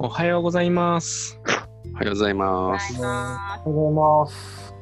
[0.00, 1.40] おはようございます。
[1.92, 2.96] おはようございます。
[3.00, 4.74] おはようございます。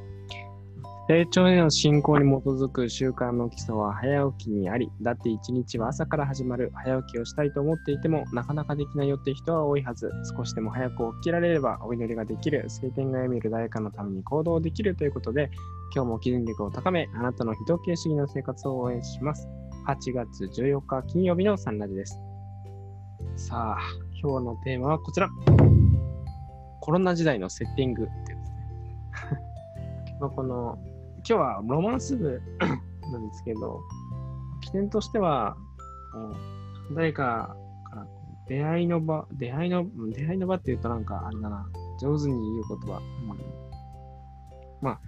[1.09, 10.11] 成長への進行に基づく習慣の基礎は早起きにあり、だって一日は朝から始まる早起きをしたいと思っていても、なかなかできないよって人は多いはず。
[10.37, 15.51] 少しでも早く起きられればお祈りができる、晴天が読める誰かのために行動できるということで、
[15.95, 19.49] 今日も気分力を高め、あなたの非同系主義の生活を応援します。
[19.89, 22.21] 8月14日金曜日のサンラジです。
[23.37, 25.29] さあ、今日のテーマはこちら。
[26.81, 29.41] コロナ時代のセッティングってやつね。
[30.21, 30.79] まあこの
[31.17, 32.41] 今日はロマンス部
[33.13, 33.81] なんですけど、
[34.63, 35.57] 起点としては、
[36.95, 38.07] 誰かから
[38.47, 41.69] 出会いの場、出会いの、出会いの場っていうとなんかあれだな、
[42.01, 42.99] 上手に言う言葉。
[42.99, 43.03] う
[43.35, 43.67] ん
[44.81, 45.01] ま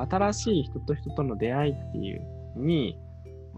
[0.00, 2.22] あ、新しい人と人との出会いっていう
[2.56, 2.98] に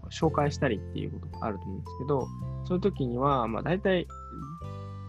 [0.09, 2.27] 紹介したりっていうことがあると思うんですけど、
[2.65, 4.07] そういう時には、まあ大体、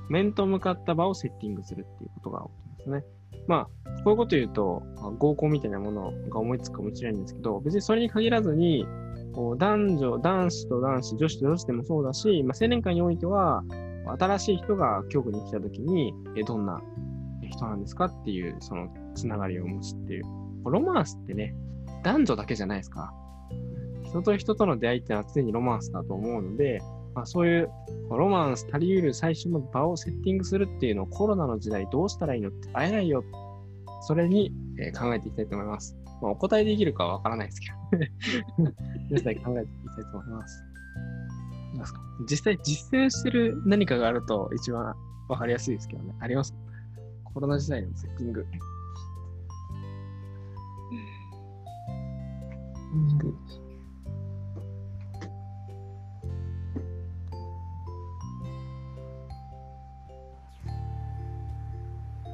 [0.09, 3.05] 面と向かった場をセッティングするっていうことが起きますね。
[3.49, 4.83] まあ、こういうこと言うと、
[5.19, 8.87] 合コンみたいなものが思いつくかもしれないんですけど、別にそれに限らずに、
[9.59, 13.65] 男女、男子と男子、女子と女子でもそうだし、まあ、青年会においては、
[14.19, 16.81] 新しい人が教区に来たときに、えどんな
[17.51, 20.25] 人なんですかっていう、そのつながりを持つっていう。
[20.65, 21.55] ロマンスってね、
[22.05, 23.13] 男女だけじゃないですか。
[24.05, 26.81] 人と人との出会いっていうのは常にロマンスだと思うので、
[27.15, 27.71] まあ、そういう
[28.11, 33.25] ロマンス足り得る最初の場をセッティングするっていうのをコロナの時代どうしたらいいのって会えないよ。
[34.03, 35.97] それに、えー考えていきたいと思います。
[36.21, 37.69] まあ、お答えできるかはわからないですけ
[38.59, 38.73] ど、
[39.11, 40.65] 実際考えていきたいと思います。
[42.29, 44.95] 実際実践してる何かがあると一番
[45.29, 46.15] わかりやすいですけどね。
[46.21, 46.55] あります
[47.25, 48.47] コロナ時代のセッティング。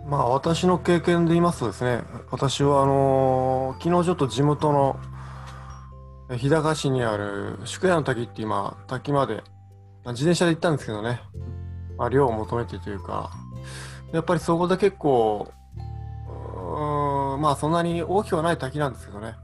[0.09, 4.99] まあ私の経験で言いますとですね、私はあのー昨日ちょっと地元の
[6.35, 9.43] 日高市にある宿屋の滝って今滝まで
[10.05, 11.21] まあ自転車で行ったんですけどね、
[11.99, 13.31] まあ、量を求めてというか、
[14.13, 15.53] やっぱりそこで結構、
[17.39, 19.35] まあそんなに大きくはない滝なんですけどね、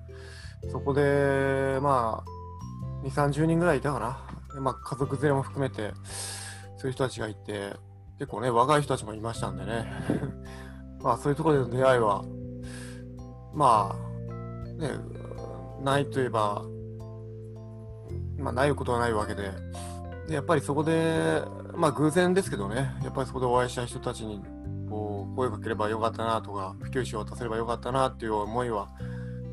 [0.71, 4.19] そこでまあ2、30人ぐらいいたかな。
[4.55, 5.93] でまあ家族連れも含めて、
[6.79, 7.75] そういう人たちがいて、
[8.19, 9.93] 結構ね、若い人たちもいましたんでね。
[11.05, 12.25] まあそういうところでの出会いは、
[13.53, 14.91] まあ、ね、
[15.83, 16.65] ないといえば、
[18.39, 19.51] まあないことはないわけで、
[20.27, 21.43] でやっぱりそこで、
[21.77, 24.43] まあ偶然ですけどね、やっぱりそこでお会いした人たちに、
[24.89, 28.89] こう、声かければよかったなとか、普及しを渡せればよかったなっていう思いは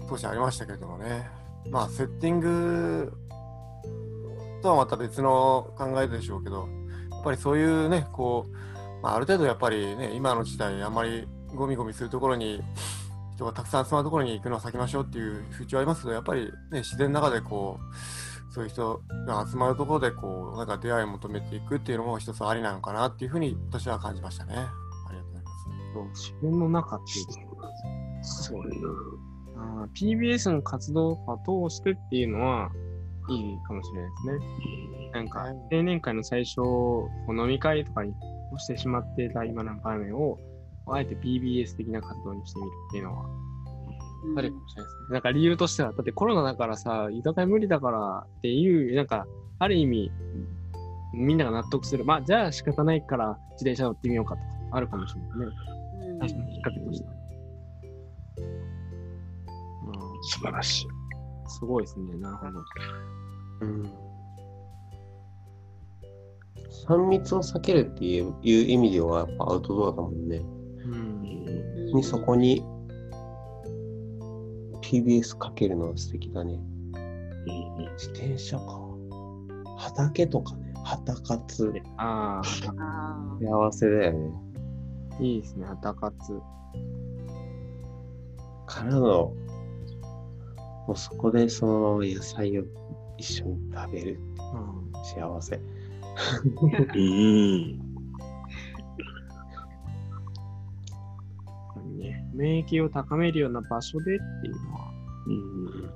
[0.07, 1.29] 当時ありましたけれどもね。
[1.69, 3.11] まあセッティング
[4.63, 6.69] とはまた別の考えでしょうけど、
[7.11, 12.61] やっぱりそういうね、こう、まあ、ある程度やっぱりね、今の時代、あんまりゴミゴミするところに、
[13.35, 24.53] 人がたくさん集まるところに行くのは避けましょうっていう風潮ありますけど、やっぱりね、自然の中でこう、そういう人が集まるところで、こう、なんか出会いを求めていくっていうのも一つありなのかなっていうふうに私は感じましたね。
[24.55, 25.43] ありがとうござい
[26.05, 26.31] ます。
[26.31, 27.61] 自然の中っていうこと
[28.23, 28.61] そう
[29.57, 32.69] あー PBS の活動を通してっていうのは
[33.29, 35.11] いいかもしれないですね。
[35.13, 36.61] なんか、青年会の最初、
[37.29, 38.13] 飲み会とかに
[38.57, 40.37] してしまっていた今の場面を、
[40.87, 43.25] あえて PBS 的な活動にしてみるっていうのは、
[44.37, 45.13] あるかもしれないですね。
[45.13, 49.25] なんか理由としては、だってコロナだからさ、居酒屋無理だからっていう、なんか、
[49.59, 50.11] ある意味、
[51.13, 52.05] みんなが納得する。
[52.05, 55.45] まあ、じゃあ仕方ないから自転車乗ってみようかとか、あるかもしれないね。
[56.19, 57.13] 確かにきっかけとしては。
[59.87, 60.87] うん素晴らしい。
[61.47, 62.15] すごいですね。
[62.17, 62.59] なるほど。
[63.61, 64.11] うん
[66.87, 70.41] 3密を避けるっていういう意味ではやっぱアウトドアだもんね。
[71.91, 71.97] うん。
[71.97, 72.63] にそこに
[74.81, 76.59] TBS かけるのは素敵だね。
[77.97, 78.91] 自転車か。
[79.77, 80.73] 畑とかね。
[80.83, 81.73] 畑活。
[81.97, 84.31] ああ幸せだよね。
[85.19, 85.65] あ、いいですね。
[85.65, 86.41] 畑活。
[88.67, 89.33] からの、も
[90.89, 92.63] うそこでそのまま野菜を
[93.17, 94.19] 一緒に食べる。
[94.53, 95.03] うん。
[95.03, 95.59] 幸せ。
[96.95, 97.80] うん。
[102.33, 104.91] 免疫を高めるような場所でっていうのは。
[105.27, 105.93] うん。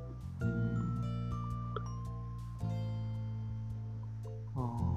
[4.56, 4.96] あ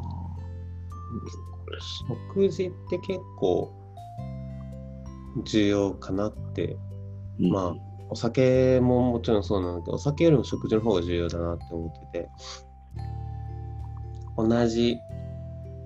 [2.31, 3.73] 食事って結構
[5.45, 6.77] 重要かなって
[7.39, 12.29] まあお酒ももちろんそうなんだけどお酒よりも食事の方が重要だなって思ってて
[14.37, 14.97] 同じ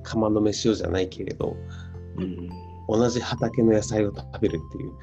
[0.02, 1.56] 釜の飯をじゃないけれど
[2.16, 2.71] うん。
[2.88, 4.92] 同じ畑の野菜を食べるっていう。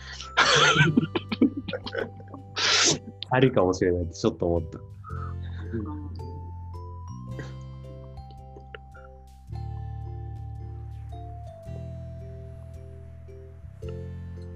[3.31, 4.79] ありかもしれないってちょっと思った。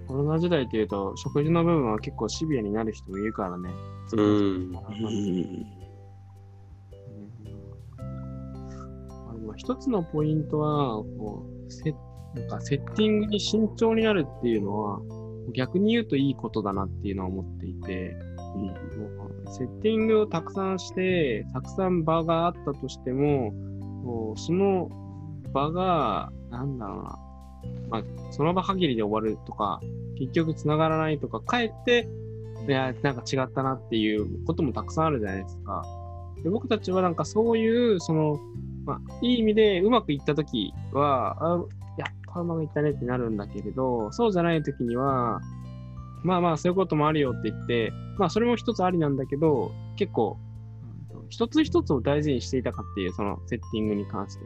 [0.08, 3.72] コロナ時代っていうと、食事の部分は結構シビアになる人もいるからね。
[4.16, 4.72] うん。
[9.56, 11.96] 一つのポイントはこうセ
[12.36, 15.00] なんかセッティングに慎重になるっていうのは
[15.54, 18.16] 逆に言うといいことだなっていうのは思っていて、
[18.56, 18.74] も
[19.46, 23.54] うセッティングをたくさんしてたくさん場があったとしても
[24.38, 24.90] その
[25.52, 27.20] 場がなんだろうな、
[27.90, 29.80] まあ、その場限りで終わるとか
[30.18, 32.08] 結局つながらないとかかえって
[32.68, 35.84] いやなんか違ったなっていうこともたくさんあるじゃないですか。
[36.44, 38.40] で僕たちはなんかそういう、その、
[38.86, 41.66] まあ、いい意味でうまくいったときは、
[42.36, 45.40] あやっぱうまくいったねってなるんだけれど、そうじゃないときには、
[46.24, 50.38] まあまあそういうこともあるよって言って、まあそれも一つありなんだけど、結構、
[51.30, 54.46] 一つ一つを大事にしていたかっていう、そのセッティングに関して。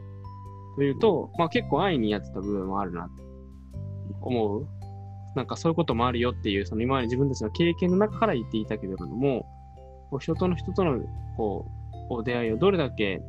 [0.76, 3.22] というと、まあ結構安易にやってた部分もあるなって
[4.20, 4.66] 思う。
[5.34, 9.46] なんかそういうこともあるよっていう、その今まで自分たちの経験の中から言っていたけれども、
[10.20, 11.00] 人との人との
[11.36, 11.66] こ
[12.10, 13.22] うお出会いをどれだけ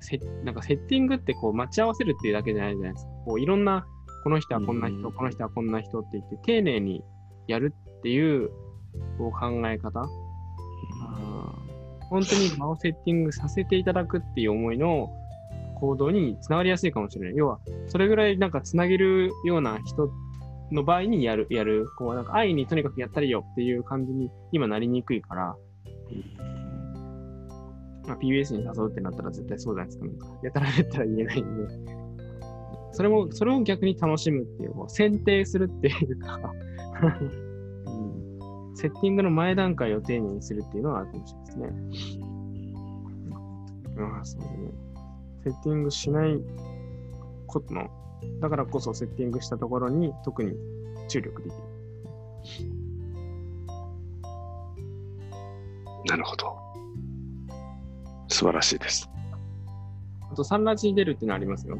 [0.00, 3.10] せなんかセッティングってこう待ち合わせるっていうだけじゃないじゃないですか。
[3.26, 3.86] こういろんな、
[4.24, 7.02] この人はこんな人、うんこの人はこんな人って言って、丁寧に
[7.46, 8.50] やるっていう
[9.18, 10.00] こう考え方。
[10.00, 11.66] あー
[12.08, 15.10] 本当に場をセッティングさせていただくっていう思いの
[15.80, 17.36] 行動につながりやすいかもしれない。
[17.36, 17.58] 要は、
[17.88, 20.10] それぐらいなんかつなげるような人
[20.70, 25.56] の場合にやる、やる、こうなんか愛にとにかくやったりよっていう感じに今なりにくいから、
[28.06, 30.06] まあ、PBS に誘うってなったら絶対そうじゃないですか。
[30.42, 31.96] やたらやったら言えないんで。
[32.92, 36.40] それも、それを逆に楽しむっていう、こう選定するっていうか、
[37.86, 42.26] うん、セッティングの前段階を丁寧にするっていうのはあるかもしれないですね。
[43.98, 44.46] ああ、そうね。
[45.44, 46.40] セッティングしない
[47.46, 47.88] ことの、
[48.40, 50.54] だからこそセッティングしたところに特に
[51.08, 51.62] 注力できる。
[56.08, 56.65] なるほど。
[58.36, 59.08] 素晴らしいです。
[60.30, 61.78] あと、サンラジに出るっていうのありますよ。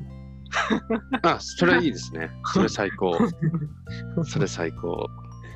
[1.23, 2.31] あ、それいいですね。
[2.47, 3.15] それ最高。
[4.25, 5.07] それ最高。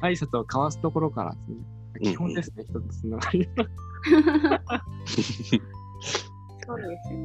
[0.02, 3.48] 挨拶を交わすところからですね、基本ですね、一つつながり。
[6.66, 7.20] そうですね。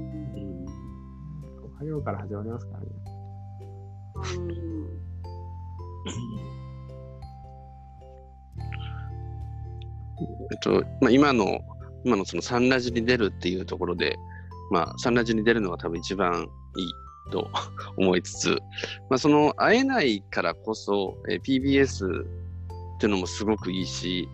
[1.75, 2.85] おはようから始まりますからね。
[4.37, 4.85] うん
[10.51, 11.59] えっと、まあ、今の、
[12.05, 14.17] 今のそのサンラジに出るっていうところで、
[14.71, 16.47] まあ、サンラジに出るのが多分一番
[16.77, 16.93] いい
[17.31, 17.49] と
[17.97, 18.49] 思いつつ、
[19.09, 24.29] まあ、その会えないからこそ、えー PBS っていうのもすごくいいし、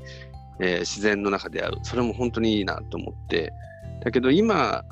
[0.59, 1.73] えー自然の中で会う。
[1.83, 3.51] それも本当にいいなと思って。
[4.03, 4.83] だけど今、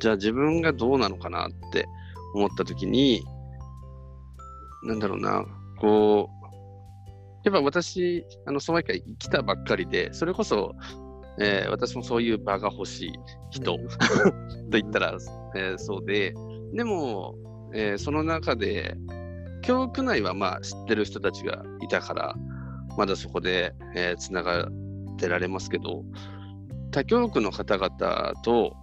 [0.00, 1.86] じゃあ自分がどうなのかなって
[2.34, 3.24] 思った時に、
[4.82, 5.44] なんだろうな、
[5.78, 6.44] こう、
[7.44, 10.74] やっぱ私、あの、相愛会来たばっかりで、それこそ、
[11.40, 13.12] えー私もそういう場が欲しい
[13.50, 13.78] 人 と
[14.70, 15.16] 言ったら、
[15.56, 16.34] えーそうで、
[16.72, 17.34] でも、
[17.74, 18.96] えーその中で、
[19.62, 22.34] 教区内はまあ知ってる人たちがいたから、
[22.96, 24.70] まだそこで、えーつながっ
[25.18, 26.04] てられますけど、
[26.90, 28.76] 他教区の方々と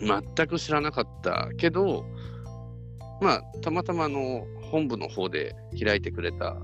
[0.00, 2.04] 全く知らなかったけど、
[3.20, 6.56] まあ、たまたまあの本部の方で開いてくれた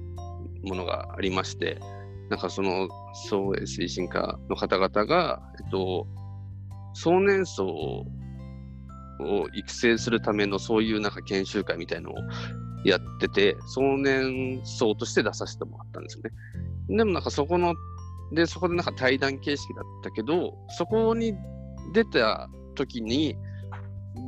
[0.64, 1.78] ものがありまして、
[2.30, 2.88] なんかその
[3.28, 6.06] 総営推進課の方々が、えっと、
[6.94, 8.04] 総年層を
[9.54, 12.14] 育成するためのそういうなんか研修会みたいのを
[12.84, 16.30] やってて、総年層として出させてもらったんですよね。
[16.96, 17.74] でもなんかそこの、
[18.32, 21.34] で、そこでなんか対談形式だったけど、そこに
[21.92, 23.36] 出た時に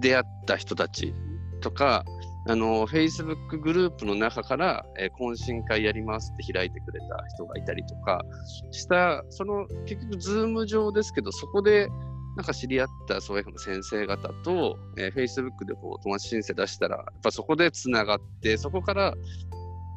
[0.00, 1.14] 出会った人たち
[1.60, 2.04] とか、
[2.46, 8.22] あの、Facebook グループの中から、えー懇親会やりますって開いてくれた人がいたりとか
[8.70, 11.88] した、その、結局、ズーム上ですけど、そこで、
[12.36, 19.14] なんか知り合ったそういうの先生方と、えー Facebook でこう友達申請出したら、やっぱそこでつながって、そこから、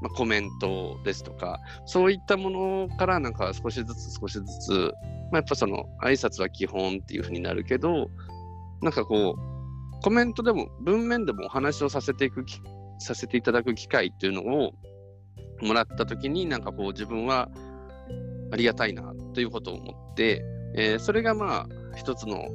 [0.02, 4.72] まあ、コメントですとか、そういったものからなんか少しずつ少しずつ、
[5.32, 8.10] まあ、やっぱその挨拶は基本っていうふうになるけど、
[8.82, 9.53] なんかこう、
[10.04, 12.62] コメントでも文面でもお話をさせていくき、
[13.00, 14.74] させていただく機会っていうのを
[15.62, 17.50] もらったときに、なんかこう自分は
[18.52, 20.44] ありがたいなということを思って、
[20.76, 22.50] えーそれがまあ一つの、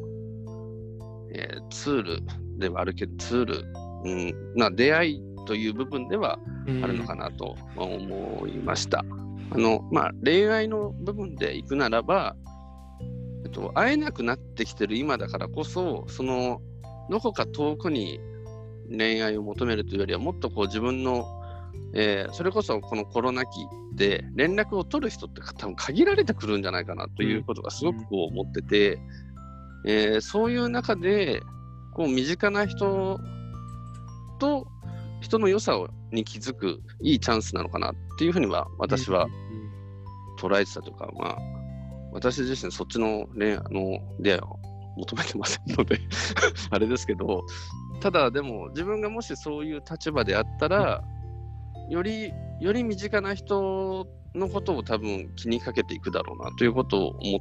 [1.33, 2.21] えーツール
[2.59, 3.64] ではあるけど、ツール、
[4.05, 6.38] うん、ま出会いという部分では
[6.83, 9.02] あるのかなと思いました。
[9.50, 12.37] あのまあ、恋愛の部分でいくならば、
[13.47, 16.61] えっと、会えなくなってきてる今だからこそその
[17.11, 18.21] どこか遠くに
[18.91, 21.27] 恋愛を求めるというよりはもっとこう自分の、
[21.95, 28.99] えーそれこそこのコロナ期で連絡を取る人って多分限られてくるんじゃないかなということがすごくこう思ってて、
[29.87, 31.43] えーそういう中で
[31.95, 33.19] こう身近な人
[34.38, 34.67] と
[35.21, 39.27] 人の良さをに気づくいいチャンスなのかなっていうふうには私は
[40.38, 41.38] 捉えてたというか、まあ、
[42.12, 44.59] 私自身そっちの恋愛の出会いを
[44.99, 46.00] 求めてませんので
[46.71, 47.45] あれですけど、
[48.00, 51.02] ただでも自分がもしそういう立場であったら、
[51.88, 57.40] より、より身近な人のことを多分気にかけていくだろうなということを思っ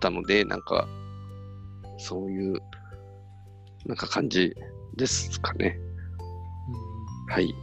[0.00, 0.86] たので、なんか、
[1.98, 2.60] そういう、
[3.86, 4.54] なんか感じ
[4.96, 5.78] ですかね。
[7.28, 7.54] はい。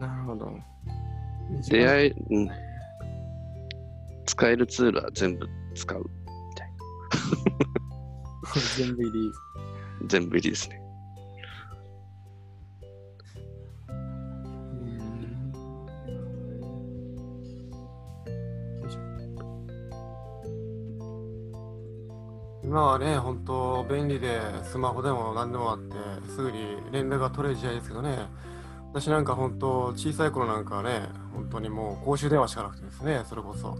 [0.00, 0.50] なるほど。
[1.68, 2.50] 出会い、うん。
[4.26, 6.04] 使えるツールは全部使う。
[8.76, 9.32] 全部入り。
[10.06, 10.80] 全部入りですね。
[22.74, 25.94] 今はね、本当便利で、スマホでも何でもあって、
[26.28, 28.18] すぐに連絡が取れる時代ですけどね、
[28.92, 33.76] 私なんか本当、小さい頃なんかはね、本当にもう公衆電話しかなくてですね、それこそ、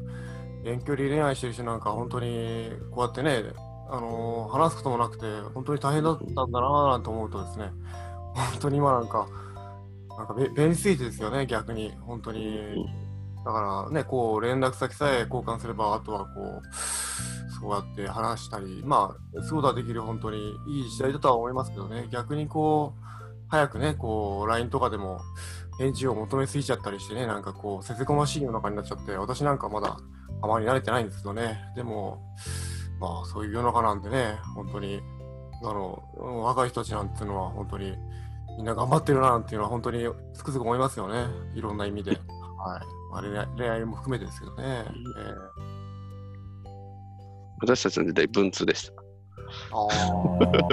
[0.64, 3.42] 遠距離恋愛してる人なんか本当にこうやってね、
[3.90, 7.70] あの話すこともなくて、本当に大変だったんだなぁなんて思うとですね、
[8.34, 9.28] 本当に今なんか、
[10.16, 12.86] なんか便利すぎてですよね、逆に、本当に。
[13.44, 23.04] だからね、こう連絡先さえ交換すれば、あとはこう、そうやって話したり、まあ、そういうことはできる本当にいい時代だとは思いますけどね、逆にこう、
[23.48, 25.20] 早くね、こう、LINE とかでも
[25.78, 29.98] 返事を求めすぎちゃったりしてね、なんかこう、せせこましい世の中になっちゃって、私なんかまだ
[30.42, 32.22] あまり慣れてないんですけどね、でも、
[33.04, 35.02] まあ、そういう世の中なんでね、本当に、
[35.62, 36.02] あの、
[36.42, 37.94] 若い人たちなんていうのは本当に、
[38.56, 42.12] みんな頑張ってるななんていうのは本当につくづく思いますよね、いろんな意味で。
[42.58, 42.82] はい。
[43.12, 44.64] まあ、恋愛も含めてですけどね。
[44.64, 45.84] えー
[47.60, 48.92] 私たちの時代、文通でした。
[49.72, 49.86] ああ。
[49.86, 50.68] あ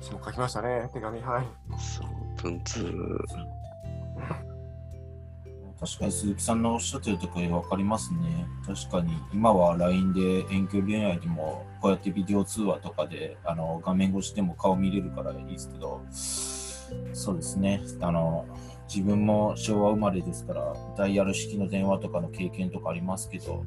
[0.00, 1.20] 私も書きましたね、手紙。
[1.20, 1.46] はい。
[1.78, 2.06] そう、
[2.42, 2.92] 文通。
[5.80, 8.46] 確かに鈴木さんのおっしゃってるところ分かりますね。
[8.66, 16.02] 確かに今は LINE で遠距離恋愛でもこうやってビデオ通話とかであの画面越しでも顔見れるからいいですけど、
[17.14, 17.80] そうですね。
[18.02, 18.46] あの
[18.94, 23.64] 自分も昭和生まれですからダイヤル式の電話とかの経験とかありますけど、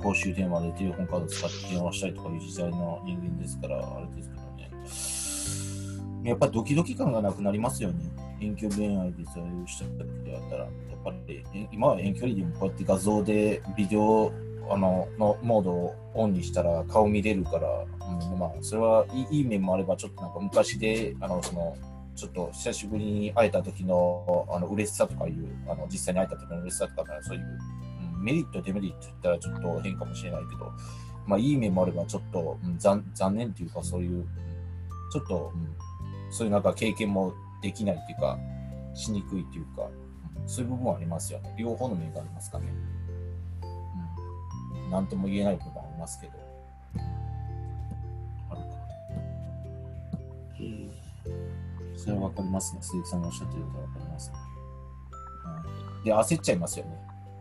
[0.00, 4.42] 公衆電話でテレフォンカード使って電話したりとかいう時代の人間ですから、あれですけど
[6.22, 6.28] ね。
[6.28, 8.10] やっぱドキドキ感がなくなりますよね。
[8.40, 10.56] 遠距離恋愛でそういうした時であった。
[10.56, 10.70] ら、やっ
[11.04, 14.32] ぱり今は遠距離でもこうやって画像でビデオ
[14.70, 17.68] あののモードをオンにしたら顔見れるから、
[18.30, 21.76] うん、まあそれはいいい面もあれば、ちょっとなんか昔で、あのその
[22.16, 27.44] ちょっと久しぶりに会えた時のあの嬉しさとかいう、あの実際に会えた時の嬉しさとか、そういう、
[28.16, 30.72] うん、メリット、デメリット言ったらちょっと変かもしれないけど、
[31.26, 34.26] まあいい面もあれば、ちょっと、うん、残残念というか、そういう、
[35.12, 38.38] ちょっと、うん、そういうなんか経験もできないっていうか、
[38.92, 40.14] しにくいっていうか、うん
[40.46, 41.54] そういう部分はありますよね。
[41.56, 42.66] 両方の面がありますかね。
[44.84, 44.90] うん。
[44.90, 46.32] なんとも言えない部分はありますけど。
[48.50, 48.66] あるか。
[51.96, 52.82] それはわかりますね。
[52.82, 54.36] 鈴木さんがおっしゃってることはわかりますね。
[55.96, 56.90] うん、で、焦っちゃいますよね。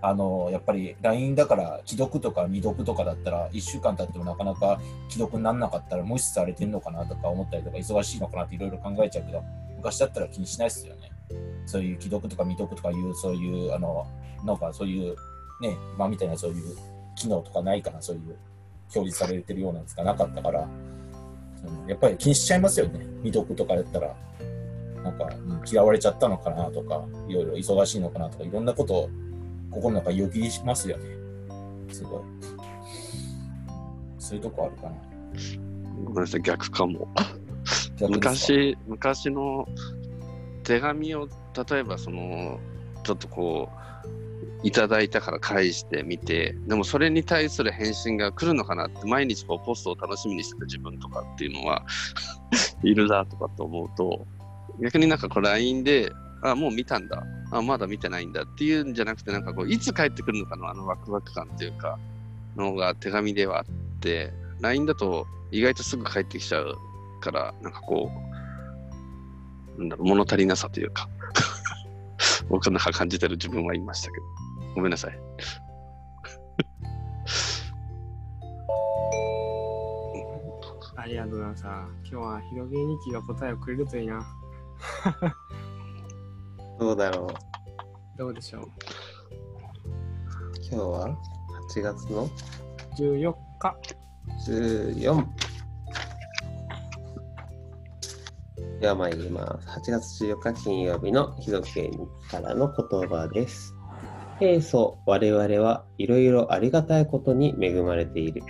[0.01, 9.43] あの、やっぱり LINE だから既読とか未読とかだったら、1週間経ってもなかなか既読にならなかったら無視されてんのかなとか思ったりとか、忙しいのかなっていろいろ考えちゃうけど、
[9.83, 11.11] 昔だったら気にしないですよね。
[11.65, 14.07] そういう既読とか未読とかいう、そういう、あの、
[14.45, 15.15] なんかそういう、
[15.61, 16.77] ね、まあみたいなそういう
[17.15, 18.37] 機能とかないから、そういう
[18.95, 23.05] 表示されてるようなやつがなかったから、うんやっぱり気にしちゃいますよね。
[23.23, 24.13] 未読とかだったら、
[25.03, 29.09] なんか、うん嫌われちゃったのかなとか、いろいろ忙しいのかなとか、いろんなことを
[29.71, 31.05] 心の中よぎりしますよね。
[31.89, 32.21] すごい。
[34.17, 34.95] そういうとこあるかな。
[36.03, 37.07] ごめんなさい、逆かも。
[38.01, 39.67] 昔、昔の
[40.63, 41.27] 手紙を、
[41.69, 42.59] 例えばその、
[43.03, 43.83] ちょっとこう、
[44.63, 51.85] いただいたから返してみて、でもそれに対する返信が来るのかなって、毎日こうポストを楽しみにしてた自分とかっていうのは
[52.81, 54.25] いるなとかと思うと、
[54.81, 57.23] 逆になんかこう LINE で、あ、もう見たんだ。
[57.51, 61.99] あ、まだ見てないんだっていうんじゃなくて、なんかこう、いつ帰ってくるのかのあのワクワク感っていうか、
[62.55, 63.65] のが手紙ではあっ
[63.99, 66.77] て、LINE だと意外とすぐ帰ってきちゃう
[67.23, 68.11] から、なんかこ
[69.77, 71.09] う、なんだろう、物足りなさというか、
[72.49, 74.23] 僕の中感じてる自分はいましたけど、
[74.75, 75.17] ごめんなさい。
[80.95, 81.63] ありがとうございます。
[81.63, 84.25] 今日は広げ日記が答えをくれるといいな。
[86.79, 87.33] どうだろう。
[88.17, 88.71] どうでしょう。
[90.69, 91.17] 今日は
[91.69, 92.29] ？8月の
[92.97, 93.75] ？14日。
[94.47, 95.52] 14。
[98.83, 99.67] では参ります。
[99.69, 101.91] 8月14日金曜日の日時計
[102.29, 103.73] からの言葉です。
[104.39, 108.43] 平素、我々はいろいろありがたいことに恵まれている。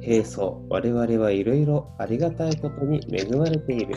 [0.00, 3.94] 平素、我々はいろいろありがたいことに恵まれている。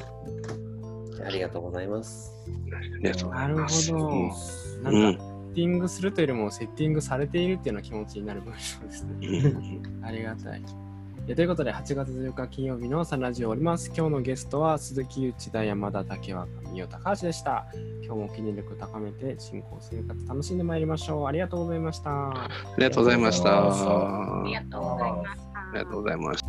[1.25, 2.31] ありがとうございます。
[2.71, 3.91] ありがとうございます。
[3.91, 4.91] なるほど。
[4.91, 9.27] なうんんか、セッティングするというよりも、セッティングされているっていうような気持ちになる文章ですね。
[9.27, 10.84] うん ありがたい。
[11.25, 13.91] いやということで、8月14日金曜日のサンラジオを終わります。
[13.97, 17.65] 今日のゲストは鈴木内田山田竹若美代高橋でした。
[18.03, 21.25] 今日も記念力を高めて新興生活楽しんでまいりましょう。
[21.25, 22.11] ありがとうございました。
[22.11, 23.57] ありがとうございました。
[23.57, 25.59] ありがとうございました。
[25.59, 26.47] ありがとうございました。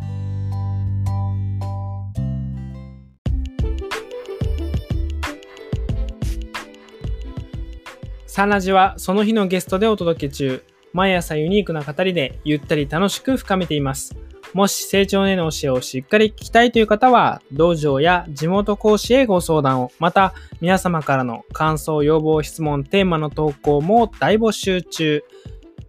[8.27, 10.63] サンラジはその日のゲストでお届け中。
[10.93, 14.15] 毎朝ユニークな語りでゆったり楽しく深めています。
[14.57, 25.23] もし成長への教えをしっかり聞きたいという方は、道場や地元講師へご相談を、また皆様からの感想、要望、質問、テーマの投稿も大募集中。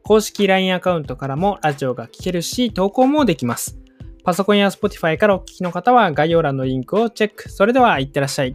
[0.03, 3.79] 公式 LINE アカウントからもラジオが聞けるし、投稿もできます。
[4.23, 7.49] パソコンや Spotify からお聞きの方は概要欄のリンクをチェック。
[7.49, 8.55] それでは、いってらっしゃい。